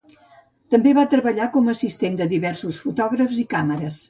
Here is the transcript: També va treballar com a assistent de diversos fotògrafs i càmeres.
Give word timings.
També 0.75 0.93
va 0.99 1.03
treballar 1.11 1.49
com 1.57 1.69
a 1.69 1.75
assistent 1.75 2.19
de 2.23 2.29
diversos 2.35 2.81
fotògrafs 2.87 3.45
i 3.45 3.49
càmeres. 3.57 3.99